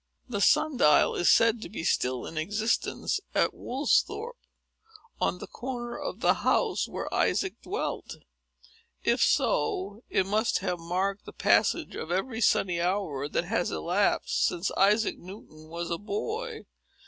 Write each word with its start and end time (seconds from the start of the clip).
The 0.27 0.41
sun 0.41 0.77
dial 0.77 1.13
is 1.13 1.29
said 1.29 1.61
to 1.61 1.69
be 1.69 1.83
still 1.83 2.25
in 2.25 2.35
existence 2.35 3.19
at 3.35 3.53
Woolsthorpe, 3.53 4.39
on 5.19 5.37
the 5.37 5.45
corner 5.45 5.95
of 5.95 6.21
the 6.21 6.33
house 6.41 6.87
where 6.87 7.13
Isaac 7.13 7.61
dwelt. 7.61 8.15
If 9.03 9.21
so, 9.21 10.01
it 10.09 10.25
must 10.25 10.57
have 10.57 10.79
marked 10.79 11.25
the 11.25 11.31
passage 11.33 11.93
of 11.95 12.11
every 12.11 12.41
sunny 12.41 12.81
hour 12.81 13.29
that 13.29 13.45
has 13.45 13.69
elapsed, 13.69 14.43
since 14.43 14.71
Isaac 14.71 15.19
Newton 15.19 15.67
was 15.67 15.91
a 15.91 15.99
boy. 15.99 16.61